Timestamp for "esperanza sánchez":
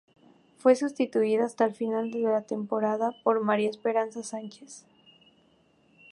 3.69-4.83